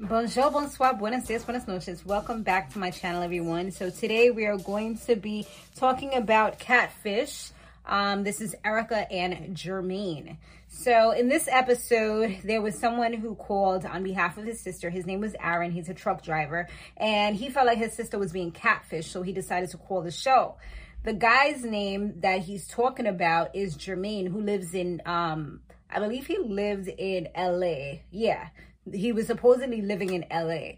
Bonjour, 0.00 0.52
bonsoir, 0.52 0.94
buenos 0.96 1.24
dias, 1.24 1.44
buenas 1.44 1.66
noches. 1.66 2.06
Welcome 2.06 2.44
back 2.44 2.72
to 2.72 2.78
my 2.78 2.92
channel, 2.92 3.20
everyone. 3.20 3.72
So 3.72 3.90
today 3.90 4.30
we 4.30 4.46
are 4.46 4.56
going 4.56 4.96
to 4.98 5.16
be 5.16 5.44
talking 5.74 6.14
about 6.14 6.60
catfish. 6.60 7.50
Um, 7.84 8.22
this 8.22 8.40
is 8.40 8.54
Erika 8.64 9.10
and 9.10 9.56
Jermaine. 9.56 10.36
So 10.68 11.10
in 11.10 11.28
this 11.28 11.48
episode, 11.50 12.38
there 12.44 12.62
was 12.62 12.78
someone 12.78 13.12
who 13.12 13.34
called 13.34 13.84
on 13.84 14.04
behalf 14.04 14.38
of 14.38 14.44
his 14.44 14.60
sister. 14.60 14.88
His 14.88 15.04
name 15.04 15.18
was 15.18 15.34
Aaron. 15.42 15.72
He's 15.72 15.88
a 15.88 15.94
truck 15.94 16.22
driver. 16.22 16.68
And 16.96 17.34
he 17.34 17.50
felt 17.50 17.66
like 17.66 17.78
his 17.78 17.92
sister 17.92 18.20
was 18.20 18.30
being 18.30 18.52
catfished, 18.52 19.10
so 19.10 19.22
he 19.22 19.32
decided 19.32 19.70
to 19.70 19.78
call 19.78 20.02
the 20.02 20.12
show. 20.12 20.58
The 21.02 21.12
guy's 21.12 21.64
name 21.64 22.20
that 22.20 22.42
he's 22.42 22.68
talking 22.68 23.08
about 23.08 23.56
is 23.56 23.76
Jermaine, 23.76 24.28
who 24.28 24.42
lives 24.42 24.74
in, 24.74 25.02
um, 25.06 25.58
I 25.90 25.98
believe 25.98 26.28
he 26.28 26.38
lives 26.38 26.86
in 26.86 27.26
LA. 27.36 28.02
Yeah 28.12 28.50
he 28.92 29.12
was 29.12 29.26
supposedly 29.26 29.82
living 29.82 30.12
in 30.12 30.24
LA. 30.30 30.76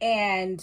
And 0.00 0.60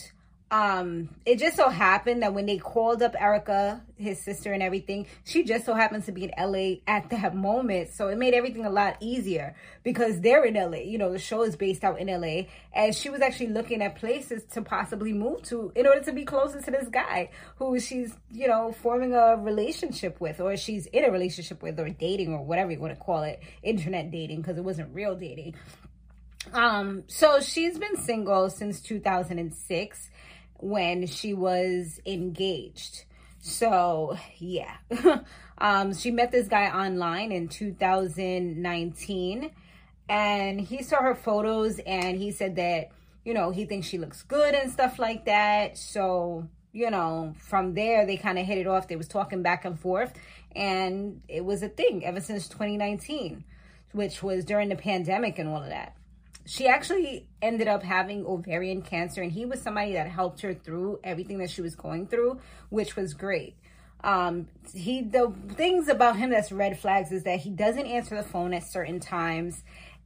um 0.51 1.07
it 1.25 1.39
just 1.39 1.55
so 1.55 1.69
happened 1.69 2.21
that 2.21 2.33
when 2.33 2.45
they 2.45 2.57
called 2.57 3.01
up 3.01 3.15
Erika, 3.17 3.81
his 3.95 4.21
sister 4.21 4.51
and 4.51 4.61
everything, 4.61 5.07
she 5.23 5.43
just 5.43 5.65
so 5.65 5.73
happens 5.73 6.05
to 6.07 6.11
be 6.11 6.25
in 6.25 6.31
LA 6.37 6.81
at 6.87 7.09
that 7.11 7.33
moment. 7.35 7.93
So 7.93 8.09
it 8.09 8.17
made 8.17 8.33
everything 8.33 8.65
a 8.65 8.69
lot 8.69 8.97
easier 8.99 9.55
because 9.83 10.19
they're 10.19 10.43
in 10.43 10.55
LA. 10.55 10.79
You 10.79 10.97
know, 10.97 11.11
the 11.11 11.19
show 11.19 11.43
is 11.43 11.55
based 11.55 11.85
out 11.85 11.99
in 11.99 12.07
LA. 12.07 12.47
And 12.73 12.93
she 12.93 13.09
was 13.09 13.21
actually 13.21 13.47
looking 13.47 13.81
at 13.81 13.95
places 13.95 14.43
to 14.51 14.61
possibly 14.61 15.13
move 15.13 15.43
to 15.43 15.71
in 15.75 15.87
order 15.87 16.01
to 16.01 16.11
be 16.11 16.25
closer 16.25 16.61
to 16.61 16.71
this 16.71 16.89
guy 16.89 17.29
who 17.57 17.79
she's, 17.79 18.13
you 18.31 18.47
know, 18.47 18.73
forming 18.81 19.13
a 19.13 19.37
relationship 19.37 20.19
with 20.19 20.41
or 20.41 20.57
she's 20.57 20.85
in 20.87 21.05
a 21.05 21.11
relationship 21.11 21.63
with 21.63 21.79
or 21.79 21.89
dating 21.89 22.33
or 22.33 22.43
whatever 22.43 22.71
you 22.71 22.79
want 22.79 22.93
to 22.93 22.99
call 22.99 23.23
it, 23.23 23.41
internet 23.63 24.11
dating 24.11 24.41
because 24.41 24.57
it 24.57 24.63
wasn't 24.63 24.93
real 24.93 25.15
dating. 25.15 25.55
Um, 26.53 27.03
so 27.07 27.39
she's 27.39 27.77
been 27.77 27.97
single 27.97 28.49
since 28.49 28.81
2006 28.81 30.09
when 30.57 31.07
she 31.07 31.33
was 31.33 31.99
engaged. 32.05 33.05
So 33.39 34.17
yeah. 34.37 34.75
um, 35.57 35.93
she 35.93 36.11
met 36.11 36.31
this 36.31 36.47
guy 36.47 36.69
online 36.69 37.31
in 37.31 37.47
2019 37.47 39.51
and 40.09 40.61
he 40.61 40.83
saw 40.83 41.01
her 41.01 41.15
photos 41.15 41.79
and 41.79 42.17
he 42.17 42.31
said 42.31 42.55
that, 42.57 42.89
you 43.23 43.33
know, 43.33 43.51
he 43.51 43.65
thinks 43.65 43.87
she 43.87 43.97
looks 43.97 44.23
good 44.23 44.55
and 44.55 44.71
stuff 44.71 44.99
like 44.99 45.25
that. 45.25 45.77
So, 45.77 46.47
you 46.73 46.89
know, 46.89 47.33
from 47.39 47.75
there 47.75 48.05
they 48.05 48.17
kind 48.17 48.37
of 48.37 48.45
hit 48.45 48.57
it 48.57 48.67
off. 48.67 48.87
They 48.87 48.95
was 48.95 49.07
talking 49.07 49.41
back 49.41 49.63
and 49.63 49.79
forth 49.79 50.13
and 50.55 51.21
it 51.27 51.45
was 51.45 51.63
a 51.63 51.69
thing 51.69 52.03
ever 52.03 52.19
since 52.19 52.49
2019, 52.49 53.45
which 53.93 54.21
was 54.21 54.43
during 54.43 54.69
the 54.69 54.75
pandemic 54.75 55.39
and 55.39 55.47
all 55.47 55.63
of 55.63 55.69
that 55.69 55.95
she 56.45 56.67
actually 56.67 57.27
ended 57.41 57.67
up 57.67 57.83
having 57.83 58.25
ovarian 58.25 58.81
cancer 58.81 59.21
and 59.21 59.31
he 59.31 59.45
was 59.45 59.61
somebody 59.61 59.93
that 59.93 60.07
helped 60.07 60.41
her 60.41 60.53
through 60.53 60.99
everything 61.03 61.37
that 61.39 61.49
she 61.49 61.61
was 61.61 61.75
going 61.75 62.07
through 62.07 62.39
which 62.69 62.95
was 62.95 63.13
great. 63.13 63.55
Um 64.03 64.47
he 64.73 65.01
the 65.01 65.33
things 65.53 65.87
about 65.87 66.17
him 66.17 66.31
that's 66.31 66.51
red 66.51 66.79
flags 66.79 67.11
is 67.11 67.23
that 67.23 67.39
he 67.39 67.49
doesn't 67.49 67.85
answer 67.85 68.15
the 68.15 68.23
phone 68.23 68.53
at 68.53 68.63
certain 68.63 68.99
times 68.99 69.63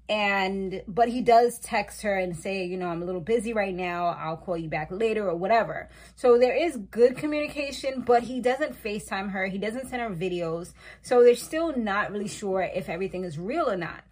and 0.08 0.84
but 0.88 1.10
he 1.10 1.22
does 1.22 1.58
text 1.60 2.04
her 2.04 2.16
and 2.16 2.38
say 2.38 2.64
you 2.64 2.78
know 2.78 2.88
i'm 2.88 3.02
a 3.02 3.06
little 3.06 3.22
busy 3.22 3.54
right 3.54 3.74
now. 3.74 4.08
I'll 4.08 4.38
call 4.38 4.58
you 4.58 4.70
back 4.70 4.90
later 4.92 5.28
or 5.28 5.36
whatever. 5.36 5.90
So 6.16 6.38
there 6.38 6.56
is 6.56 6.78
good 6.78 7.18
communication 7.18 8.02
but 8.02 8.24
he 8.24 8.40
doesn't 8.40 8.82
facetime 8.84 9.32
her. 9.32 9.48
He 9.48 9.58
doesn't 9.58 9.90
send 9.90 10.02
her 10.02 10.10
videos. 10.10 10.74
So 11.02 11.24
they're 11.24 11.36
still 11.36 11.76
not 11.76 12.12
really 12.12 12.28
sure 12.28 12.62
if 12.62 12.90
everything 12.90 13.24
is 13.24 13.40
real 13.40 13.70
or 13.70 13.78
not 13.78 14.04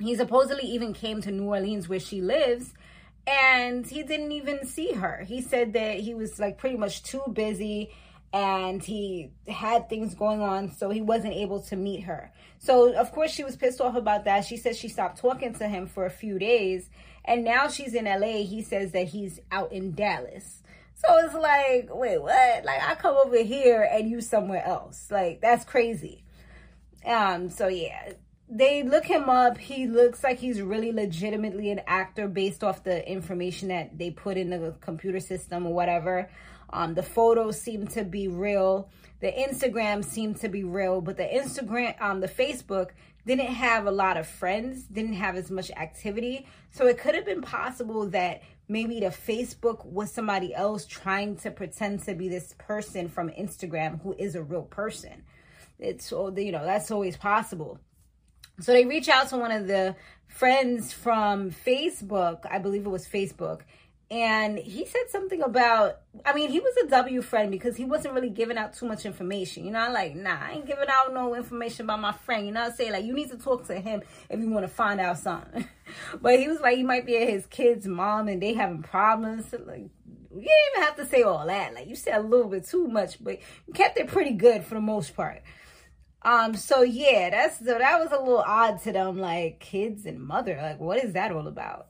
he 0.00 0.14
supposedly 0.14 0.64
even 0.68 0.92
came 0.92 1.20
to 1.22 1.30
New 1.30 1.44
Orleans 1.44 1.88
where 1.88 2.00
she 2.00 2.20
lives 2.20 2.72
and 3.26 3.86
he 3.86 4.02
didn't 4.02 4.32
even 4.32 4.66
see 4.66 4.92
her. 4.92 5.24
He 5.26 5.42
said 5.42 5.72
that 5.74 6.00
he 6.00 6.14
was 6.14 6.38
like 6.38 6.58
pretty 6.58 6.76
much 6.76 7.02
too 7.02 7.22
busy 7.32 7.90
and 8.32 8.82
he 8.82 9.30
had 9.46 9.88
things 9.88 10.14
going 10.14 10.40
on 10.40 10.70
so 10.70 10.90
he 10.90 11.00
wasn't 11.00 11.34
able 11.34 11.60
to 11.62 11.76
meet 11.76 12.04
her. 12.04 12.30
So 12.58 12.94
of 12.94 13.12
course 13.12 13.30
she 13.30 13.44
was 13.44 13.56
pissed 13.56 13.80
off 13.80 13.96
about 13.96 14.24
that. 14.24 14.44
She 14.44 14.56
said 14.56 14.76
she 14.76 14.88
stopped 14.88 15.18
talking 15.18 15.54
to 15.54 15.68
him 15.68 15.86
for 15.86 16.06
a 16.06 16.10
few 16.10 16.38
days 16.38 16.88
and 17.24 17.44
now 17.44 17.68
she's 17.68 17.94
in 17.94 18.04
LA. 18.04 18.44
He 18.44 18.62
says 18.62 18.92
that 18.92 19.08
he's 19.08 19.40
out 19.50 19.72
in 19.72 19.94
Dallas. 19.94 20.62
So 20.94 21.16
it's 21.18 21.34
like, 21.34 21.88
wait, 21.90 22.20
what? 22.20 22.64
Like 22.64 22.82
I 22.82 22.94
come 22.94 23.16
over 23.16 23.42
here 23.42 23.88
and 23.90 24.10
you 24.10 24.20
somewhere 24.20 24.64
else. 24.64 25.08
Like 25.10 25.40
that's 25.40 25.64
crazy. 25.64 26.24
Um 27.04 27.50
so 27.50 27.68
yeah, 27.68 28.12
they 28.50 28.82
look 28.82 29.04
him 29.04 29.28
up. 29.28 29.58
He 29.58 29.86
looks 29.86 30.24
like 30.24 30.38
he's 30.38 30.60
really 30.60 30.92
legitimately 30.92 31.70
an 31.70 31.82
actor 31.86 32.28
based 32.28 32.64
off 32.64 32.82
the 32.82 33.06
information 33.10 33.68
that 33.68 33.98
they 33.98 34.10
put 34.10 34.36
in 34.36 34.50
the 34.50 34.74
computer 34.80 35.20
system 35.20 35.66
or 35.66 35.74
whatever. 35.74 36.30
Um, 36.70 36.94
the 36.94 37.02
photos 37.02 37.60
seem 37.60 37.86
to 37.88 38.04
be 38.04 38.28
real. 38.28 38.90
The 39.20 39.32
Instagram 39.32 40.04
seemed 40.04 40.38
to 40.40 40.48
be 40.48 40.64
real, 40.64 41.00
but 41.00 41.16
the 41.16 41.24
Instagram, 41.24 42.00
um, 42.00 42.20
the 42.20 42.28
Facebook 42.28 42.90
didn't 43.26 43.46
have 43.46 43.86
a 43.86 43.90
lot 43.90 44.16
of 44.16 44.26
friends, 44.26 44.84
didn't 44.84 45.14
have 45.14 45.36
as 45.36 45.50
much 45.50 45.70
activity. 45.72 46.46
So 46.70 46.86
it 46.86 46.98
could 46.98 47.14
have 47.14 47.26
been 47.26 47.42
possible 47.42 48.08
that 48.10 48.42
maybe 48.68 49.00
the 49.00 49.06
Facebook 49.06 49.84
was 49.84 50.12
somebody 50.12 50.54
else 50.54 50.86
trying 50.86 51.36
to 51.36 51.50
pretend 51.50 52.04
to 52.04 52.14
be 52.14 52.28
this 52.28 52.54
person 52.58 53.08
from 53.08 53.30
Instagram 53.30 54.00
who 54.02 54.14
is 54.18 54.34
a 54.34 54.42
real 54.42 54.62
person. 54.62 55.24
It's, 55.78 56.10
you 56.10 56.52
know, 56.52 56.64
that's 56.64 56.90
always 56.90 57.16
possible. 57.16 57.78
So 58.60 58.72
they 58.72 58.84
reach 58.84 59.08
out 59.08 59.28
to 59.28 59.36
one 59.36 59.52
of 59.52 59.66
the 59.66 59.94
friends 60.26 60.92
from 60.92 61.50
Facebook, 61.50 62.44
I 62.50 62.58
believe 62.58 62.86
it 62.86 62.90
was 62.90 63.06
Facebook, 63.06 63.60
and 64.10 64.58
he 64.58 64.86
said 64.86 65.10
something 65.10 65.42
about 65.42 66.00
I 66.24 66.32
mean, 66.32 66.50
he 66.50 66.60
was 66.60 66.74
a 66.84 66.88
W 66.88 67.22
friend 67.22 67.50
because 67.50 67.76
he 67.76 67.84
wasn't 67.84 68.14
really 68.14 68.30
giving 68.30 68.56
out 68.56 68.72
too 68.74 68.86
much 68.86 69.04
information. 69.04 69.64
You 69.64 69.70
know, 69.70 69.80
I'm 69.80 69.92
like, 69.92 70.16
nah, 70.16 70.36
I 70.40 70.52
ain't 70.52 70.66
giving 70.66 70.88
out 70.88 71.12
no 71.12 71.34
information 71.34 71.84
about 71.84 72.00
my 72.00 72.12
friend. 72.12 72.46
You 72.46 72.52
know 72.52 72.62
I'm 72.62 72.72
saying? 72.72 72.92
Like, 72.92 73.04
you 73.04 73.12
need 73.12 73.30
to 73.30 73.36
talk 73.36 73.66
to 73.66 73.78
him 73.78 74.02
if 74.28 74.40
you 74.40 74.50
want 74.50 74.66
to 74.66 74.72
find 74.72 75.00
out 75.00 75.18
something. 75.18 75.68
but 76.20 76.40
he 76.40 76.48
was 76.48 76.60
like, 76.60 76.76
he 76.76 76.82
might 76.82 77.06
be 77.06 77.16
at 77.18 77.28
his 77.28 77.46
kid's 77.46 77.86
mom 77.86 78.28
and 78.28 78.42
they 78.42 78.54
having 78.54 78.82
problems. 78.82 79.52
Like, 79.52 79.90
you 80.34 80.40
didn't 80.40 80.76
even 80.76 80.82
have 80.82 80.96
to 80.96 81.06
say 81.06 81.22
all 81.22 81.46
that. 81.46 81.74
Like, 81.74 81.86
you 81.86 81.94
said 81.94 82.18
a 82.18 82.22
little 82.22 82.48
bit 82.48 82.66
too 82.66 82.88
much, 82.88 83.22
but 83.22 83.38
you 83.66 83.74
kept 83.74 83.98
it 83.98 84.08
pretty 84.08 84.32
good 84.32 84.64
for 84.64 84.74
the 84.74 84.80
most 84.80 85.14
part. 85.14 85.42
Um, 86.22 86.54
so 86.54 86.82
yeah, 86.82 87.30
that's 87.30 87.58
so 87.58 87.78
that 87.78 88.00
was 88.00 88.10
a 88.10 88.18
little 88.18 88.38
odd 88.38 88.82
to 88.82 88.92
them, 88.92 89.18
like 89.18 89.60
kids 89.60 90.04
and 90.06 90.20
mother. 90.20 90.58
Like, 90.60 90.80
what 90.80 91.02
is 91.02 91.12
that 91.12 91.32
all 91.32 91.46
about? 91.46 91.88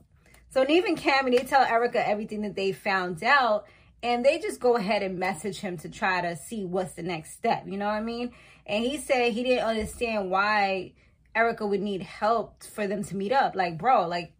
So 0.51 0.63
Nev 0.63 0.85
and 0.85 0.97
Kamie, 0.97 1.37
they 1.37 1.45
tell 1.45 1.63
Erika 1.63 2.07
everything 2.07 2.41
that 2.41 2.55
they 2.55 2.71
found 2.71 3.23
out, 3.23 3.65
and 4.01 4.23
they 4.23 4.39
just 4.39 4.59
go 4.59 4.75
ahead 4.75 5.03
and 5.03 5.19
message 5.19 5.59
him 5.59 5.77
to 5.77 5.89
try 5.89 6.21
to 6.21 6.35
see 6.35 6.63
what's 6.63 6.93
the 6.93 7.03
next 7.03 7.33
step. 7.33 7.63
You 7.67 7.77
know 7.77 7.85
what 7.85 7.95
I 7.95 8.01
mean? 8.01 8.31
And 8.65 8.83
he 8.83 8.97
said 8.97 9.33
he 9.33 9.43
didn't 9.43 9.65
understand 9.65 10.29
why 10.29 10.93
Erika 11.35 11.65
would 11.65 11.81
need 11.81 12.01
help 12.01 12.63
for 12.63 12.87
them 12.87 13.03
to 13.05 13.15
meet 13.15 13.31
up. 13.31 13.55
Like, 13.55 13.77
bro, 13.77 14.07
like 14.07 14.33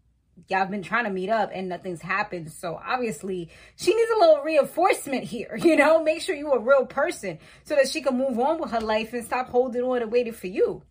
y'all 0.48 0.66
been 0.66 0.84
trying 0.84 1.06
to 1.06 1.10
meet 1.10 1.30
up 1.30 1.52
and 1.54 1.70
nothing's 1.70 2.02
happened. 2.02 2.52
So 2.52 2.80
obviously 2.84 3.50
she 3.76 3.94
needs 3.94 4.12
a 4.12 4.20
little 4.20 4.42
reinforcement 4.44 5.24
here, 5.24 5.58
you 5.62 5.76
know, 5.76 6.04
make 6.04 6.22
sure 6.22 6.36
you're 6.36 6.58
a 6.58 6.60
real 6.60 6.86
person 6.86 7.40
so 7.64 7.76
that 7.76 7.88
she 7.88 8.02
can 8.02 8.18
move 8.18 8.40
on 8.40 8.60
with 8.60 8.72
her 8.72 8.82
life 8.82 9.14
and 9.14 9.26
stop 9.26 9.50
holding 9.50 9.82
on 9.82 10.02
and 10.02 10.12
waiting 10.12 10.34
for 10.34 10.48
you. 10.48 10.84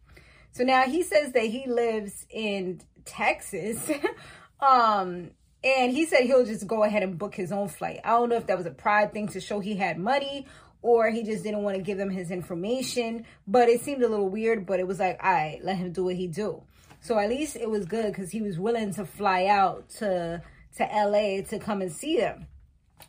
So 0.53 0.65
now 0.65 0.83
he 0.83 1.03
says 1.03 1.33
that 1.33 1.45
he 1.45 1.67
lives 1.67 2.27
in 2.31 2.81
Texas. 3.05 3.91
um, 4.61 5.31
and 5.65 5.93
he 5.93 6.07
said 6.07 6.23
he'll 6.23 6.45
just 6.45 6.67
go 6.67 6.85
ahead 6.85 7.03
and 7.03 7.19
book 7.19 7.35
his 7.35 7.51
own 7.51 7.69
flight. 7.69 8.01
I 8.05 8.11
don't 8.11 8.29
know 8.29 8.37
if 8.37 8.47
that 8.47 8.57
was 8.57 8.67
a 8.67 8.71
pride 8.71 9.13
thing 9.13 9.29
to 9.29 9.41
show 9.41 9.61
he 9.61 9.77
had 9.77 9.99
money 9.99 10.47
or 10.83 11.11
he 11.11 11.25
just 11.25 11.43
didn't 11.43 11.63
want 11.63 11.77
to 11.77 11.83
give 11.83 11.99
them 11.99 12.11
his 12.11 12.31
information. 12.31 13.25
But 13.47 13.69
it 13.69 13.81
seemed 13.81 14.03
a 14.03 14.09
little 14.09 14.29
weird, 14.29 14.67
but 14.67 14.79
it 14.79 14.87
was 14.87 15.01
like, 15.01 15.19
all 15.23 15.33
right, 15.33 15.59
let 15.63 15.77
him 15.77 15.93
do 15.93 16.05
what 16.05 16.15
he 16.15 16.29
do. 16.29 16.63
So 17.01 17.19
at 17.19 17.29
least 17.29 17.57
it 17.57 17.71
was 17.71 17.87
good 17.87 18.13
because 18.13 18.31
he 18.31 18.43
was 18.43 18.59
willing 18.59 18.93
to 18.95 19.05
fly 19.05 19.47
out 19.47 19.89
to 19.99 20.43
to 20.77 20.85
LA 20.85 21.43
to 21.43 21.59
come 21.59 21.83
and 21.83 21.93
see 21.93 22.19
them. 22.19 22.47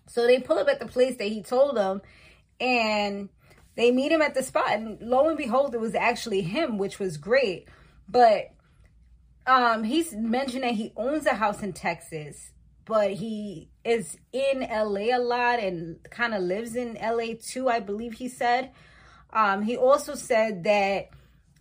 So 0.08 0.26
they 0.26 0.40
pull 0.40 0.58
up 0.58 0.68
at 0.68 0.80
the 0.80 0.88
place 0.88 1.18
that 1.18 1.28
he 1.28 1.42
told 1.42 1.76
them 1.76 2.02
and 2.60 3.30
they 3.76 3.92
meet 3.92 4.12
him 4.12 4.22
at 4.22 4.34
the 4.34 4.44
spot. 4.44 4.72
And 4.72 5.00
lo 5.02 5.28
and 5.28 5.38
behold 5.38 5.74
it 5.74 5.82
was 5.82 5.96
actually 5.96 6.42
him 6.42 6.78
which 6.78 7.00
was 7.00 7.18
great. 7.18 7.68
But 8.08 8.52
um 9.46 9.84
he's 9.84 10.14
mentioned 10.14 10.64
that 10.64 10.74
he 10.74 10.94
owns 10.96 11.26
a 11.26 11.34
house 11.36 11.64
in 11.64 11.74
Texas 11.74 12.52
but 12.86 13.12
he 13.12 13.70
is 13.86 14.18
in 14.34 14.62
LA 14.62 15.16
a 15.16 15.20
lot 15.20 15.60
and 15.60 15.98
kind 16.10 16.34
of 16.34 16.42
lives 16.42 16.76
in 16.76 16.96
LA 16.96 17.36
too 17.40 17.70
I 17.70 17.80
believe 17.80 18.14
he 18.14 18.30
said. 18.30 18.72
Um 19.32 19.62
he 19.62 19.78
also 19.78 20.16
said 20.16 20.64
that 20.64 21.10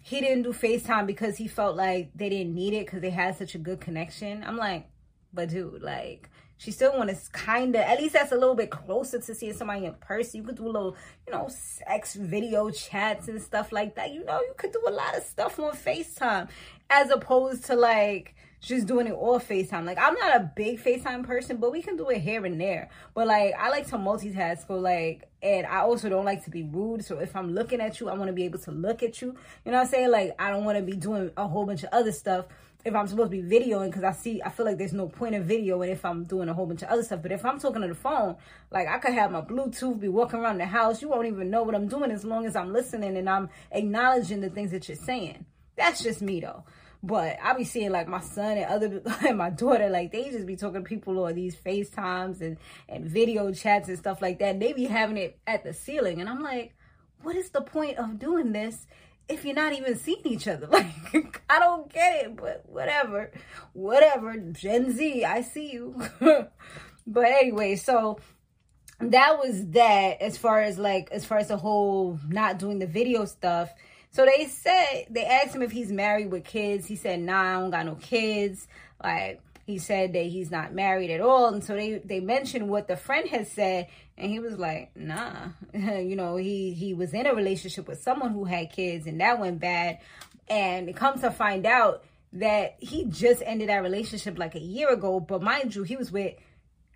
he 0.00 0.21
didn't 0.21 0.43
do 0.43 0.53
FaceTime 0.53 1.06
because 1.06 1.37
he 1.37 1.49
felt 1.49 1.77
like 1.77 2.11
they 2.15 2.29
didn't 2.29 2.55
need 2.55 2.75
it 2.75 2.87
because 2.87 3.00
they 3.00 3.11
had 3.11 3.37
such 3.37 3.55
a 3.55 3.59
good 3.59 3.81
connection. 3.81 4.43
I'm 4.45 4.56
like, 4.56 4.89
but 5.33 5.50
dude, 5.50 5.83
like, 5.83 6.31
she 6.56 6.73
still 6.73 6.97
want 6.97 7.11
to 7.11 7.17
kind 7.33 7.75
of, 7.77 7.83
at 7.83 8.00
least 8.00 8.15
that's 8.15 8.33
a 8.33 8.37
little 8.37 8.55
bit 8.55 8.71
closer 8.71 9.21
to 9.21 9.35
seeing 9.35 9.53
somebody 9.53 9.87
in 9.87 9.95
person. 9.95 10.41
You 10.41 10.47
could 10.47 10.56
do 10.56 10.67
a 10.67 10.73
little, 10.73 10.97
you 11.27 11.33
know, 11.33 11.49
sex 11.49 12.15
video 12.15 12.71
chats 12.71 13.29
and 13.29 13.41
stuff 13.41 13.71
like 13.71 13.95
that. 13.95 14.12
You 14.12 14.25
know, 14.25 14.41
you 14.41 14.55
could 14.56 14.73
do 14.73 14.83
a 14.89 14.91
lot 14.91 15.17
of 15.17 15.23
stuff 15.23 15.59
on 15.61 15.73
FaceTime 15.73 16.49
as 16.91 17.11
opposed 17.11 17.67
to 17.67 17.77
like 17.77 18.35
just 18.61 18.87
doing 18.87 19.07
it 19.07 19.13
all 19.13 19.39
FaceTime. 19.39 19.85
Like 19.85 19.99
I'm 19.99 20.15
not 20.15 20.37
a 20.37 20.51
big 20.55 20.83
FaceTime 20.83 21.25
person, 21.25 21.59
but 21.59 21.73
we 21.73 21.83
can 21.83 21.97
do 21.97 22.09
it 22.09 22.21
here 22.21 22.45
and 22.45 22.61
there. 22.61 22.91
But 23.15 23.27
like 23.27 23.55
I 23.59 23.69
like 23.69 23.87
to 23.89 23.97
multitask. 23.97 24.67
So 24.67 24.77
like, 24.77 25.29
and 25.43 25.67
I 25.67 25.81
also 25.81 26.09
don't 26.09 26.25
like 26.25 26.45
to 26.45 26.51
be 26.51 26.65
rude. 26.65 27.05
So 27.05 27.19
if 27.19 27.37
I'm 27.37 27.55
looking 27.55 27.81
at 27.81 28.01
you, 28.01 28.09
I 28.09 28.15
want 28.15 28.29
to 28.29 28.33
be 28.33 28.45
able 28.45 28.59
to 28.61 28.71
look 28.71 29.03
at 29.03 29.23
you. 29.23 29.29
You 29.65 29.73
know 29.73 29.79
what 29.79 29.85
I'm 29.85 29.91
saying? 29.91 30.11
Like 30.11 30.35
I 30.39 30.51
don't 30.51 30.65
want 30.65 30.79
to 30.79 30.83
be 30.83 30.97
doing 30.97 31.31
a 31.37 31.47
whole 31.47 31.67
bunch 31.67 31.85
of 31.85 31.91
other 31.93 32.13
stuff 32.13 32.47
if 32.85 32.95
I'm 32.95 33.07
supposed 33.07 33.31
to 33.31 33.43
be 33.43 33.59
videoing 33.61 33.87
because 33.87 34.05
I 34.05 34.13
see 34.13 34.41
I 34.43 34.51
feel 34.51 34.67
like 34.67 34.79
there's 34.79 34.93
no 34.93 35.09
point 35.09 35.35
in 35.35 35.45
videoing 35.45 35.91
if 35.91 36.05
I'm 36.05 36.25
doing 36.25 36.49
a 36.49 36.55
whole 36.55 36.67
bunch 36.67 36.83
of 36.83 36.89
other 36.89 37.03
stuff. 37.03 37.23
But 37.23 37.33
if 37.33 37.45
I'm 37.45 37.61
talking 37.61 37.83
on 37.83 37.89
the 37.89 37.95
phone, 37.95 38.37
like 38.71 38.89
I 38.89 38.99
could 38.99 39.15
have 39.15 39.31
my 39.31 39.41
Bluetooth, 39.41 40.01
be 40.01 40.09
walking 40.09 40.41
around 40.41 40.59
the 40.59 40.67
house, 40.67 41.03
you 41.03 41.09
won't 41.09 41.27
even 41.27 41.51
know 41.51 41.63
what 41.63 41.75
I'm 41.75 41.89
doing 41.89 42.11
as 42.11 42.25
long 42.25 42.47
as 42.47 42.57
I'm 42.57 42.73
listening 42.73 43.17
and 43.17 43.29
I'm 43.29 43.51
acknowledging 43.71 44.41
the 44.41 44.51
things 44.51 44.71
that 44.73 44.89
you're 44.89 44.97
saying. 44.97 45.45
That's 45.77 46.03
just 46.03 46.23
me 46.23 46.41
though. 46.41 46.65
But 47.03 47.39
I 47.43 47.55
be 47.55 47.65
seeing 47.65 47.91
like 47.91 48.09
my 48.09 48.21
son 48.21 48.59
and 48.59 48.67
other 48.67 49.03
and 49.27 49.39
my 49.39 49.50
daughter, 49.50 49.89
like 49.89 50.12
they 50.12 50.31
just 50.31 50.47
be 50.47 50.56
talking 50.56 50.83
to 50.83 50.89
people 50.89 51.25
on 51.25 51.35
these 51.35 51.56
FaceTimes 51.56 52.41
and, 52.41 52.56
and 52.89 53.05
video 53.05 53.53
chats 53.53 53.89
and 53.89 53.99
stuff 53.99 54.21
like 54.21 54.39
that. 54.41 54.55
And 54.55 54.62
they 54.62 54.73
be 54.73 54.85
having 54.85 55.17
it 55.17 55.39
at 55.47 55.65
the 55.65 55.73
ceiling. 55.73 56.21
And 56.21 56.29
I'm 56.29 56.43
like, 56.43 56.75
what 57.23 57.37
is 57.37 57.50
the 57.50 57.61
point 57.61 57.99
of 57.99 58.19
doing 58.19 58.53
this 58.53 58.87
if 59.29 59.45
you're 59.45 59.55
not 59.55 59.75
even 59.75 59.97
seeing 59.97 60.27
each 60.27 60.49
other? 60.49 60.69
Like, 61.15 61.43
I 61.49 61.59
don't 61.59 61.91
get 61.91 62.27
it, 62.27 62.37
but 62.37 62.65
whatever. 62.69 63.31
Whatever. 63.73 64.37
Gen 64.37 64.93
Z, 64.93 65.25
I 65.25 65.41
see 65.41 65.73
you. 65.73 66.03
but 67.06 67.25
anyway, 67.25 67.77
so 67.77 68.19
that 69.00 69.39
was 69.39 69.67
that 69.71 70.21
as 70.21 70.37
far 70.37 70.61
as 70.61 70.79
like 70.79 71.09
as 71.12 71.25
far 71.25 71.39
as 71.39 71.49
the 71.49 71.56
whole 71.56 72.19
not 72.29 72.59
doing 72.59 72.79
the 72.79 72.87
video 72.87 73.25
stuff 73.25 73.71
so 74.19 74.25
they 74.25 74.47
said 74.47 75.06
they 75.11 75.25
asked 75.25 75.55
him 75.55 75.62
if 75.62 75.70
he's 75.70 75.93
married 75.93 76.32
with 76.32 76.43
kids. 76.43 76.88
He 76.88 76.97
said, 76.97 77.20
"Nah, 77.20 77.41
I 77.41 77.61
don't 77.61 77.70
got 77.70 77.87
no 77.87 77.94
kids." 77.94 78.67
Like 79.00 79.41
he 79.65 79.79
said 79.79 80.12
that 80.15 80.26
he's 80.26 80.50
not 80.50 80.75
married 80.75 81.12
at 81.12 81.20
all. 81.20 81.55
And 81.55 81.62
so 81.62 81.76
they 81.76 81.99
they 81.99 82.19
mentioned 82.19 82.69
what 82.69 82.88
the 82.88 82.97
friend 82.97 83.29
had 83.29 83.47
said, 83.47 83.87
and 84.17 84.29
he 84.29 84.41
was 84.41 84.59
like, 84.59 84.91
"Nah." 84.97 85.50
you 85.73 86.17
know, 86.17 86.35
he 86.35 86.73
he 86.73 86.94
was 86.94 87.15
in 87.15 87.26
a 87.26 87.32
relationship 87.32 87.87
with 87.87 88.03
someone 88.03 88.32
who 88.32 88.44
had 88.44 88.73
kids, 88.73 89.06
and 89.06 89.20
that 89.20 89.38
went 89.38 89.61
bad. 89.61 90.00
And 90.49 90.88
it 90.88 90.97
comes 90.97 91.21
to 91.21 91.31
find 91.31 91.64
out 91.64 92.03
that 92.32 92.75
he 92.81 93.05
just 93.05 93.41
ended 93.47 93.69
that 93.69 93.85
relationship 93.85 94.37
like 94.37 94.56
a 94.56 94.61
year 94.61 94.88
ago. 94.88 95.21
But 95.21 95.43
mind 95.43 95.76
you, 95.76 95.85
he 95.85 95.94
was 95.94 96.11
with 96.11 96.35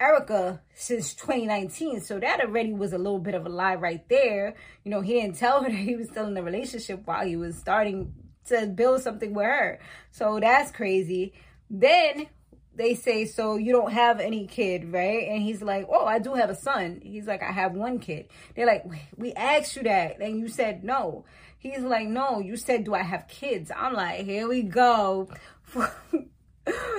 Erika 0.02 0.60
since 0.74 1.14
2019. 1.14 2.00
So 2.00 2.18
that 2.18 2.40
already 2.40 2.72
was 2.72 2.92
a 2.92 2.98
little 2.98 3.20
bit 3.20 3.34
of 3.34 3.46
a 3.46 3.48
lie 3.48 3.76
right 3.76 4.06
there. 4.08 4.56
You 4.84 4.90
know, 4.90 5.00
he 5.00 5.14
didn't 5.14 5.36
tell 5.38 5.62
her 5.62 5.70
that 5.70 5.76
he 5.76 5.96
was 5.96 6.08
still 6.08 6.26
in 6.26 6.36
a 6.36 6.42
relationship 6.42 7.02
while 7.04 7.24
he 7.24 7.36
was 7.36 7.56
starting 7.56 8.12
to 8.46 8.66
build 8.66 9.02
something 9.02 9.32
with 9.32 9.46
her. 9.46 9.78
So 10.10 10.40
that's 10.40 10.72
crazy. 10.72 11.34
Then 11.70 12.26
they 12.74 12.94
say, 12.94 13.26
So 13.26 13.56
you 13.56 13.72
don't 13.72 13.92
have 13.92 14.18
any 14.18 14.46
kid, 14.48 14.92
right? 14.92 15.28
And 15.28 15.40
he's 15.40 15.62
like, 15.62 15.86
Oh, 15.88 16.04
I 16.04 16.18
do 16.18 16.34
have 16.34 16.50
a 16.50 16.56
son. 16.56 17.00
He's 17.02 17.26
like, 17.26 17.42
I 17.42 17.52
have 17.52 17.74
one 17.74 18.00
kid. 18.00 18.26
They're 18.56 18.66
like, 18.66 18.84
We 19.16 19.32
asked 19.34 19.76
you 19.76 19.84
that. 19.84 20.20
And 20.20 20.40
you 20.40 20.48
said 20.48 20.82
no. 20.82 21.24
He's 21.58 21.80
like, 21.80 22.08
No, 22.08 22.40
you 22.40 22.56
said, 22.56 22.84
Do 22.84 22.94
I 22.94 23.02
have 23.02 23.28
kids? 23.28 23.70
I'm 23.74 23.94
like, 23.94 24.24
Here 24.24 24.48
we 24.48 24.62
go. 24.62 25.28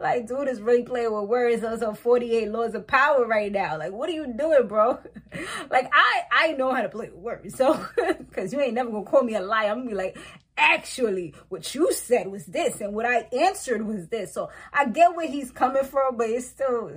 Like, 0.00 0.28
dude 0.28 0.46
is 0.46 0.60
really 0.60 0.84
playing 0.84 1.12
with 1.12 1.28
words 1.28 1.64
on 1.64 1.78
some 1.78 1.96
48 1.96 2.50
laws 2.50 2.74
of 2.74 2.86
power 2.86 3.26
right 3.26 3.50
now. 3.50 3.78
Like, 3.78 3.92
what 3.92 4.08
are 4.08 4.12
you 4.12 4.32
doing, 4.32 4.68
bro? 4.68 5.00
like, 5.70 5.90
I 5.92 6.22
I 6.30 6.52
know 6.52 6.72
how 6.72 6.82
to 6.82 6.88
play 6.88 7.10
with 7.10 7.18
words. 7.18 7.56
So, 7.56 7.84
because 8.18 8.52
you 8.52 8.60
ain't 8.60 8.74
never 8.74 8.90
gonna 8.90 9.04
call 9.04 9.24
me 9.24 9.34
a 9.34 9.40
liar. 9.40 9.70
I'm 9.70 9.78
gonna 9.78 9.90
be 9.90 9.96
like, 9.96 10.16
actually, 10.56 11.34
what 11.48 11.74
you 11.74 11.92
said 11.92 12.28
was 12.28 12.46
this, 12.46 12.80
and 12.80 12.94
what 12.94 13.06
I 13.06 13.26
answered 13.32 13.84
was 13.84 14.06
this. 14.06 14.32
So, 14.32 14.50
I 14.72 14.86
get 14.86 15.16
where 15.16 15.26
he's 15.26 15.50
coming 15.50 15.84
from, 15.84 16.16
but 16.16 16.30
it's 16.30 16.46
still, 16.46 16.92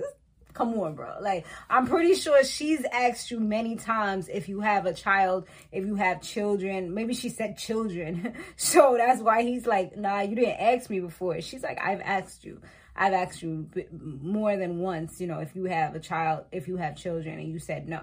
come 0.52 0.78
on, 0.78 0.94
bro. 0.94 1.16
Like, 1.20 1.44
I'm 1.68 1.88
pretty 1.88 2.14
sure 2.14 2.44
she's 2.44 2.84
asked 2.92 3.32
you 3.32 3.40
many 3.40 3.74
times 3.74 4.28
if 4.28 4.48
you 4.48 4.60
have 4.60 4.86
a 4.86 4.94
child, 4.94 5.48
if 5.72 5.84
you 5.84 5.96
have 5.96 6.22
children. 6.22 6.94
Maybe 6.94 7.14
she 7.14 7.30
said 7.30 7.58
children. 7.58 8.34
so 8.56 8.94
that's 8.96 9.20
why 9.20 9.42
he's 9.42 9.66
like, 9.66 9.96
nah, 9.96 10.20
you 10.20 10.36
didn't 10.36 10.60
ask 10.60 10.88
me 10.88 11.00
before. 11.00 11.40
She's 11.40 11.64
like, 11.64 11.80
I've 11.84 12.00
asked 12.00 12.44
you. 12.44 12.60
I've 12.94 13.12
asked 13.12 13.42
you 13.42 13.68
more 13.90 14.56
than 14.56 14.78
once, 14.78 15.20
you 15.20 15.26
know, 15.26 15.38
if 15.38 15.56
you 15.56 15.64
have 15.64 15.94
a 15.94 16.00
child, 16.00 16.44
if 16.52 16.68
you 16.68 16.76
have 16.76 16.96
children, 16.96 17.38
and 17.38 17.48
you 17.48 17.58
said 17.58 17.88
no. 17.88 18.02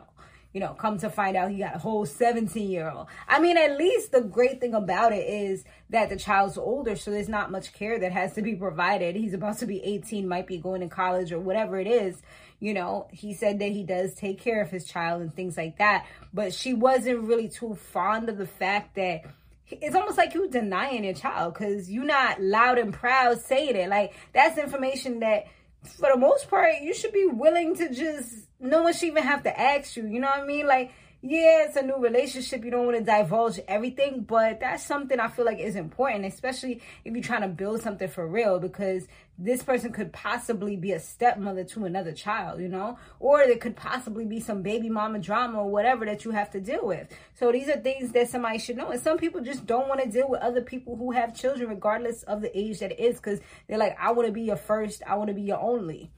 You 0.51 0.59
know, 0.59 0.73
come 0.73 0.97
to 0.99 1.11
find 1.11 1.37
out 1.37 1.51
he 1.51 1.59
got 1.59 1.75
a 1.75 1.79
whole 1.79 2.07
17 2.07 2.71
year 2.71 2.89
old. 2.89 3.05
I 3.27 3.39
mean, 3.39 3.55
at 3.55 3.77
least 3.77 4.11
the 4.11 4.21
great 4.21 4.59
thing 4.59 4.73
about 4.73 5.13
it 5.13 5.27
is 5.27 5.63
that 5.91 6.09
the 6.09 6.17
child's 6.17 6.57
older, 6.57 6.95
so 6.95 7.11
there's 7.11 7.29
not 7.29 7.51
much 7.51 7.71
care 7.71 7.99
that 7.99 8.11
has 8.11 8.33
to 8.33 8.41
be 8.41 8.55
provided. 8.55 9.15
He's 9.15 9.35
about 9.35 9.59
to 9.59 9.67
be 9.67 9.83
18, 9.83 10.27
might 10.27 10.47
be 10.47 10.57
going 10.57 10.81
to 10.81 10.87
college 10.87 11.31
or 11.31 11.39
whatever 11.39 11.79
it 11.79 11.85
is. 11.85 12.19
You 12.59 12.73
know, 12.73 13.07
he 13.11 13.35
said 13.35 13.59
that 13.59 13.71
he 13.71 13.83
does 13.83 14.15
take 14.15 14.39
care 14.41 14.61
of 14.61 14.71
his 14.71 14.85
child 14.85 15.21
and 15.21 15.33
things 15.33 15.55
like 15.55 15.77
that. 15.77 16.07
But 16.33 16.51
she 16.51 16.73
wasn't 16.73 17.21
really 17.21 17.47
too 17.47 17.75
fond 17.75 18.27
of 18.27 18.39
the 18.39 18.47
fact 18.47 18.95
that 18.95 19.25
it's 19.71 19.95
almost 19.95 20.17
like 20.17 20.33
you 20.33 20.49
denying 20.49 21.03
your 21.03 21.13
child 21.13 21.53
because 21.53 21.89
you're 21.89 22.03
not 22.03 22.41
loud 22.41 22.77
and 22.77 22.93
proud 22.93 23.39
saying 23.39 23.75
it. 23.75 23.89
Like 23.89 24.13
that's 24.33 24.57
information 24.57 25.19
that, 25.19 25.45
for 25.83 26.09
the 26.11 26.17
most 26.17 26.49
part, 26.49 26.73
you 26.81 26.93
should 26.93 27.13
be 27.13 27.25
willing 27.25 27.75
to 27.77 27.93
just. 27.93 28.47
No 28.59 28.83
one 28.83 28.93
should 28.93 29.07
even 29.07 29.23
have 29.23 29.43
to 29.43 29.59
ask 29.59 29.95
you. 29.95 30.05
You 30.05 30.19
know 30.19 30.27
what 30.27 30.39
I 30.39 30.45
mean? 30.45 30.67
Like 30.67 30.91
yeah, 31.21 31.65
it's 31.65 31.75
a 31.75 31.81
new 31.81 31.97
relationship. 31.97 32.63
You 32.63 32.71
don't 32.71 32.85
want 32.85 32.97
to 32.97 33.03
divulge 33.03 33.59
everything, 33.67 34.21
but 34.21 34.61
that's 34.61 34.85
something 34.85 35.19
I 35.19 35.27
feel 35.27 35.43
like 35.43 35.59
is 35.59 35.75
important, 35.75 36.23
especially 36.25 36.81
if 37.03 37.13
you're 37.13 37.21
trying 37.21 37.41
to 37.41 37.49
build 37.49 37.81
something 37.81 38.07
for 38.07 38.25
real, 38.25 38.57
because 38.57 39.05
this 39.37 39.61
person 39.61 39.91
could 39.91 40.13
possibly 40.13 40.77
be 40.77 40.93
a 40.93 40.99
stepmother 40.99 41.65
to 41.65 41.83
another 41.83 42.13
child, 42.13 42.61
you 42.61 42.69
know, 42.69 42.97
or 43.19 43.45
there 43.45 43.57
could 43.57 43.75
possibly 43.75 44.23
be 44.23 44.39
some 44.39 44.61
baby 44.61 44.89
mama 44.89 45.19
drama 45.19 45.59
or 45.59 45.69
whatever 45.69 46.05
that 46.05 46.23
you 46.23 46.31
have 46.31 46.51
to 46.51 46.61
deal 46.61 46.85
with. 46.85 47.09
So 47.37 47.51
these 47.51 47.67
are 47.67 47.77
things 47.77 48.13
that 48.13 48.29
somebody 48.29 48.57
should 48.57 48.77
know. 48.77 48.91
And 48.91 49.01
some 49.01 49.17
people 49.17 49.41
just 49.41 49.65
don't 49.65 49.89
want 49.89 50.01
to 50.01 50.09
deal 50.09 50.29
with 50.29 50.39
other 50.39 50.61
people 50.61 50.95
who 50.95 51.11
have 51.11 51.35
children, 51.35 51.69
regardless 51.69 52.23
of 52.23 52.41
the 52.41 52.57
age 52.57 52.79
that 52.79 52.93
it 52.93 52.99
is, 52.99 53.17
because 53.17 53.41
they're 53.67 53.77
like, 53.77 53.97
I 53.99 54.13
want 54.13 54.27
to 54.27 54.33
be 54.33 54.43
your 54.43 54.55
first, 54.55 55.03
I 55.05 55.15
want 55.15 55.27
to 55.27 55.33
be 55.33 55.41
your 55.41 55.59
only. 55.59 56.11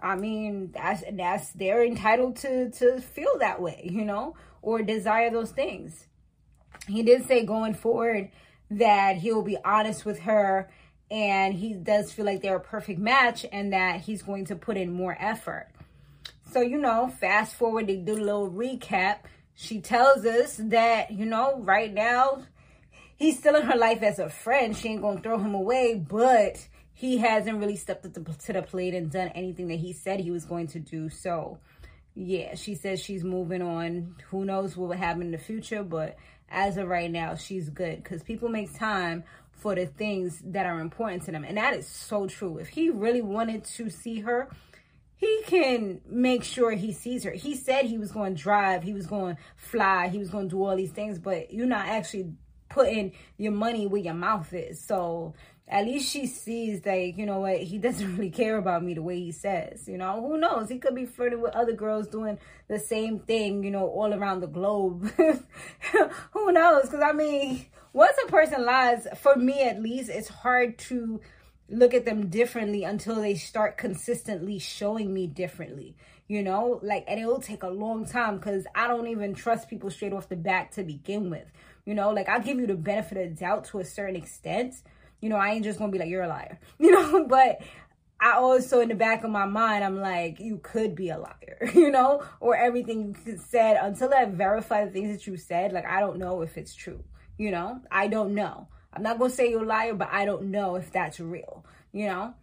I 0.00 0.16
mean, 0.16 0.72
that's 0.72 1.02
that's 1.12 1.50
they're 1.52 1.84
entitled 1.84 2.36
to 2.36 2.70
to 2.70 3.00
feel 3.00 3.38
that 3.38 3.60
way, 3.60 3.88
you 3.90 4.04
know, 4.04 4.36
or 4.62 4.82
desire 4.82 5.30
those 5.30 5.50
things. 5.50 6.06
He 6.86 7.02
did 7.02 7.26
say 7.26 7.44
going 7.44 7.74
forward 7.74 8.30
that 8.70 9.16
he 9.16 9.32
will 9.32 9.42
be 9.42 9.58
honest 9.64 10.04
with 10.04 10.20
her 10.20 10.68
and 11.10 11.54
he 11.54 11.74
does 11.74 12.12
feel 12.12 12.24
like 12.24 12.42
they're 12.42 12.56
a 12.56 12.60
perfect 12.60 12.98
match 12.98 13.46
and 13.52 13.72
that 13.72 14.00
he's 14.00 14.22
going 14.22 14.46
to 14.46 14.56
put 14.56 14.76
in 14.76 14.92
more 14.92 15.16
effort. 15.18 15.68
So, 16.50 16.60
you 16.60 16.78
know, 16.78 17.08
fast 17.08 17.54
forward, 17.54 17.86
they 17.86 17.96
do 17.96 18.14
a 18.14 18.16
little 18.16 18.50
recap. 18.50 19.18
She 19.54 19.80
tells 19.80 20.24
us 20.24 20.56
that, 20.58 21.10
you 21.10 21.26
know, 21.26 21.60
right 21.60 21.92
now 21.92 22.42
he's 23.16 23.38
still 23.38 23.56
in 23.56 23.62
her 23.62 23.76
life 23.76 24.02
as 24.02 24.18
a 24.18 24.28
friend. 24.28 24.76
She 24.76 24.88
ain't 24.88 25.02
gonna 25.02 25.20
throw 25.20 25.38
him 25.38 25.54
away, 25.54 25.94
but 25.94 26.66
he 26.94 27.18
hasn't 27.18 27.58
really 27.58 27.76
stepped 27.76 28.06
up 28.06 28.14
to 28.14 28.52
the 28.52 28.62
plate 28.62 28.94
and 28.94 29.10
done 29.10 29.28
anything 29.28 29.68
that 29.68 29.80
he 29.80 29.92
said 29.92 30.20
he 30.20 30.30
was 30.30 30.44
going 30.44 30.68
to 30.68 30.78
do. 30.78 31.10
So, 31.10 31.58
yeah, 32.14 32.54
she 32.54 32.76
says 32.76 33.00
she's 33.00 33.24
moving 33.24 33.62
on. 33.62 34.14
Who 34.30 34.44
knows 34.44 34.76
what 34.76 34.90
will 34.90 34.96
happen 34.96 35.22
in 35.22 35.32
the 35.32 35.38
future, 35.38 35.82
but 35.82 36.16
as 36.48 36.76
of 36.76 36.88
right 36.88 37.10
now, 37.10 37.34
she's 37.34 37.68
good 37.68 38.02
because 38.02 38.22
people 38.22 38.48
make 38.48 38.72
time 38.78 39.24
for 39.50 39.74
the 39.74 39.86
things 39.86 40.40
that 40.44 40.66
are 40.66 40.78
important 40.78 41.24
to 41.24 41.32
them. 41.32 41.44
And 41.44 41.56
that 41.56 41.74
is 41.74 41.88
so 41.88 42.26
true. 42.26 42.58
If 42.58 42.68
he 42.68 42.90
really 42.90 43.22
wanted 43.22 43.64
to 43.64 43.90
see 43.90 44.20
her, 44.20 44.48
he 45.16 45.42
can 45.46 46.00
make 46.06 46.44
sure 46.44 46.72
he 46.72 46.92
sees 46.92 47.24
her. 47.24 47.32
He 47.32 47.56
said 47.56 47.86
he 47.86 47.98
was 47.98 48.12
going 48.12 48.36
to 48.36 48.42
drive, 48.42 48.82
he 48.82 48.92
was 48.92 49.06
going 49.06 49.36
to 49.36 49.42
fly, 49.56 50.08
he 50.08 50.18
was 50.18 50.28
going 50.28 50.48
to 50.48 50.56
do 50.56 50.64
all 50.64 50.76
these 50.76 50.92
things, 50.92 51.18
but 51.18 51.52
you're 51.52 51.66
not 51.66 51.86
actually 51.86 52.32
putting 52.68 53.12
your 53.36 53.52
money 53.52 53.86
where 53.86 54.00
your 54.00 54.14
mouth 54.14 54.52
is. 54.52 54.80
So 54.80 55.34
at 55.66 55.86
least 55.86 56.10
she 56.10 56.26
sees 56.26 56.84
like 56.84 57.16
you 57.16 57.24
know 57.24 57.40
what 57.40 57.58
he 57.58 57.78
doesn't 57.78 58.16
really 58.16 58.30
care 58.30 58.58
about 58.58 58.84
me 58.84 58.94
the 58.94 59.02
way 59.02 59.18
he 59.18 59.32
says 59.32 59.88
you 59.88 59.96
know? 59.96 60.20
Who 60.20 60.38
knows? 60.38 60.68
He 60.68 60.78
could 60.78 60.94
be 60.94 61.06
flirting 61.06 61.40
with 61.40 61.54
other 61.54 61.72
girls 61.72 62.06
doing 62.08 62.38
the 62.68 62.78
same 62.78 63.20
thing 63.20 63.64
you 63.64 63.70
know 63.70 63.86
all 63.88 64.12
around 64.12 64.40
the 64.40 64.46
globe. 64.46 65.10
Who 66.32 66.52
knows? 66.52 66.82
Because 66.82 67.02
i 67.02 67.12
mean 67.12 67.66
once 67.92 68.16
a 68.26 68.30
person 68.30 68.64
lies 68.64 69.06
for 69.20 69.36
me 69.36 69.62
at 69.62 69.82
least 69.82 70.10
it's 70.10 70.28
hard 70.28 70.78
to 70.78 71.20
look 71.70 71.94
at 71.94 72.04
them 72.04 72.28
differently 72.28 72.84
until 72.84 73.16
they 73.16 73.34
start 73.34 73.78
consistently 73.78 74.58
showing 74.58 75.12
me 75.12 75.26
differently 75.26 75.96
you 76.26 76.42
know? 76.42 76.80
Like 76.82 77.04
and 77.06 77.20
it 77.20 77.26
will 77.26 77.40
take 77.40 77.62
a 77.62 77.68
long 77.68 78.06
time 78.06 78.36
because 78.36 78.66
i 78.74 78.86
don't 78.86 79.06
even 79.06 79.34
trust 79.34 79.68
people 79.70 79.90
straight 79.90 80.12
off 80.12 80.28
the 80.28 80.36
bat 80.36 80.72
to 80.72 80.82
begin 80.82 81.30
with 81.30 81.46
you 81.86 81.94
know? 81.94 82.10
Like 82.10 82.28
i'll 82.28 82.40
give 82.40 82.58
you 82.58 82.66
the 82.66 82.74
benefit 82.74 83.16
of 83.16 83.30
the 83.30 83.40
doubt 83.40 83.64
to 83.66 83.78
a 83.78 83.84
certain 83.84 84.16
extent 84.16 84.74
you 85.24 85.30
know, 85.30 85.36
I 85.36 85.52
ain't 85.52 85.64
just 85.64 85.78
gonna 85.78 85.90
be 85.90 85.98
like, 85.98 86.10
you're 86.10 86.22
a 86.22 86.28
liar, 86.28 86.60
you 86.78 86.90
know, 86.90 87.24
but 87.26 87.62
I 88.20 88.32
also, 88.34 88.80
in 88.80 88.90
the 88.90 88.94
back 88.94 89.24
of 89.24 89.30
my 89.30 89.46
mind, 89.46 89.82
I'm 89.82 89.98
like, 89.98 90.38
you 90.38 90.58
could 90.62 90.94
be 90.94 91.08
a 91.08 91.18
liar, 91.18 91.70
you 91.74 91.90
know, 91.90 92.22
or 92.40 92.54
everything 92.54 93.16
you 93.24 93.38
said 93.38 93.78
until 93.80 94.12
I 94.12 94.26
verify 94.26 94.84
the 94.84 94.90
things 94.90 95.16
that 95.16 95.26
you 95.26 95.38
said. 95.38 95.72
Like, 95.72 95.86
I 95.86 96.00
don't 96.00 96.18
know 96.18 96.42
if 96.42 96.58
it's 96.58 96.74
true, 96.74 97.02
you 97.38 97.50
know, 97.50 97.80
I 97.90 98.08
don't 98.08 98.34
know. 98.34 98.68
I'm 98.92 99.02
not 99.02 99.18
gonna 99.18 99.30
say 99.30 99.48
you're 99.48 99.62
a 99.62 99.66
liar, 99.66 99.94
but 99.94 100.10
I 100.12 100.26
don't 100.26 100.50
know 100.50 100.76
if 100.76 100.92
that's 100.92 101.18
real, 101.18 101.64
you 101.90 102.06
know? 102.06 102.34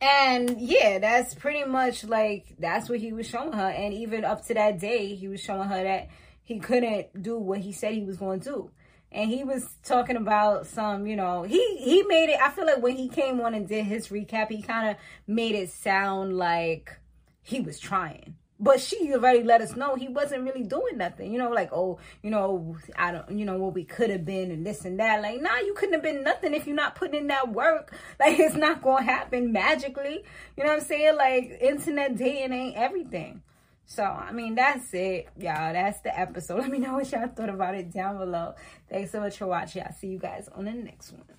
And 0.00 0.60
yeah, 0.60 1.00
that's 1.00 1.34
pretty 1.34 1.64
much 1.64 2.04
like 2.04 2.54
that's 2.60 2.88
what 2.88 3.00
he 3.00 3.12
was 3.12 3.26
showing 3.26 3.52
her. 3.52 3.68
And 3.68 3.92
even 3.94 4.24
up 4.24 4.46
to 4.46 4.54
that 4.54 4.78
day, 4.78 5.16
he 5.16 5.26
was 5.26 5.40
showing 5.40 5.68
her 5.68 5.82
that 5.82 6.08
he 6.44 6.60
couldn't 6.60 7.20
do 7.20 7.36
what 7.36 7.58
he 7.58 7.72
said 7.72 7.94
he 7.94 8.04
was 8.04 8.18
going 8.18 8.38
to 8.40 8.48
do. 8.48 8.70
And 9.12 9.30
he 9.30 9.44
was 9.44 9.66
talking 9.82 10.16
about 10.16 10.66
some, 10.66 11.06
you 11.06 11.16
know, 11.16 11.44
he 11.44 11.76
he 11.78 12.02
made 12.02 12.30
it. 12.30 12.40
I 12.40 12.50
feel 12.50 12.66
like 12.66 12.82
when 12.82 12.96
he 12.96 13.08
came 13.08 13.40
on 13.40 13.54
and 13.54 13.66
did 13.66 13.86
his 13.86 14.08
recap, 14.08 14.50
he 14.50 14.62
kind 14.62 14.90
of 14.90 14.96
made 15.26 15.54
it 15.54 15.70
sound 15.70 16.36
like 16.36 16.98
he 17.42 17.60
was 17.60 17.78
trying 17.78 18.34
but 18.58 18.80
she 18.80 19.12
already 19.12 19.42
let 19.42 19.60
us 19.60 19.76
know 19.76 19.94
he 19.94 20.08
wasn't 20.08 20.42
really 20.44 20.62
doing 20.62 20.96
nothing. 20.96 21.32
You 21.32 21.38
know, 21.38 21.50
like, 21.50 21.70
oh, 21.72 21.98
you 22.22 22.30
know, 22.30 22.76
I 22.96 23.12
don't, 23.12 23.38
you 23.38 23.44
know, 23.44 23.58
what 23.58 23.74
we 23.74 23.84
could 23.84 24.10
have 24.10 24.24
been 24.24 24.50
and 24.50 24.66
this 24.66 24.84
and 24.84 24.98
that. 24.98 25.20
Like, 25.20 25.42
nah, 25.42 25.58
you 25.58 25.74
couldn't 25.74 25.94
have 25.94 26.02
been 26.02 26.22
nothing 26.22 26.54
if 26.54 26.66
you're 26.66 26.76
not 26.76 26.94
putting 26.94 27.20
in 27.20 27.26
that 27.28 27.50
work. 27.50 27.92
Like, 28.18 28.38
it's 28.38 28.54
not 28.54 28.82
to 28.82 28.96
happen 29.02 29.52
magically. 29.52 30.24
You 30.56 30.64
know 30.64 30.70
what 30.70 30.80
I'm 30.80 30.84
saying? 30.84 31.16
Like, 31.16 31.58
internet 31.60 32.16
dating 32.16 32.52
ain't 32.52 32.76
everything. 32.76 33.42
So, 33.88 34.02
I 34.02 34.32
mean, 34.32 34.56
that's 34.56 34.92
it, 34.94 35.28
y'all. 35.38 35.72
That's 35.72 36.00
the 36.00 36.18
episode. 36.18 36.58
Let 36.60 36.70
me 36.70 36.78
know 36.78 36.94
what 36.94 37.10
y'all 37.10 37.28
thought 37.28 37.48
about 37.48 37.76
it 37.76 37.92
down 37.92 38.18
below. 38.18 38.54
Thanks 38.90 39.12
so 39.12 39.20
much 39.20 39.38
for 39.38 39.46
watching. 39.46 39.82
I'll 39.82 39.92
see 39.92 40.08
you 40.08 40.18
guys 40.18 40.48
on 40.54 40.64
the 40.64 40.72
next 40.72 41.12
one. 41.12 41.36